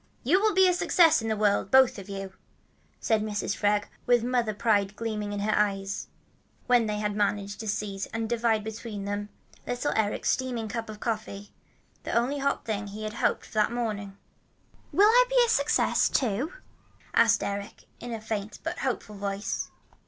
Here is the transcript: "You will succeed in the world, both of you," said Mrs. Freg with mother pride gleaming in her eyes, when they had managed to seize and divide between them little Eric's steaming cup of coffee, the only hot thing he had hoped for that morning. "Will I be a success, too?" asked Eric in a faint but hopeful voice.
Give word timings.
"You 0.23 0.39
will 0.41 0.73
succeed 0.73 1.21
in 1.21 1.27
the 1.27 1.35
world, 1.37 1.69
both 1.69 1.99
of 1.99 2.09
you," 2.09 2.33
said 2.99 3.21
Mrs. 3.21 3.55
Freg 3.55 3.83
with 4.07 4.23
mother 4.23 4.51
pride 4.55 4.95
gleaming 4.95 5.31
in 5.31 5.41
her 5.41 5.53
eyes, 5.55 6.07
when 6.65 6.87
they 6.87 6.97
had 6.97 7.15
managed 7.15 7.59
to 7.59 7.67
seize 7.67 8.07
and 8.07 8.27
divide 8.27 8.63
between 8.63 9.05
them 9.05 9.29
little 9.67 9.93
Eric's 9.95 10.31
steaming 10.31 10.67
cup 10.67 10.89
of 10.89 10.99
coffee, 10.99 11.51
the 12.01 12.13
only 12.13 12.39
hot 12.39 12.65
thing 12.65 12.87
he 12.87 13.03
had 13.03 13.13
hoped 13.13 13.45
for 13.45 13.53
that 13.53 13.71
morning. 13.71 14.17
"Will 14.91 15.05
I 15.07 15.25
be 15.29 15.37
a 15.45 15.49
success, 15.49 16.09
too?" 16.09 16.51
asked 17.13 17.43
Eric 17.43 17.83
in 17.99 18.11
a 18.11 18.19
faint 18.19 18.57
but 18.63 18.79
hopeful 18.79 19.17
voice. 19.17 19.69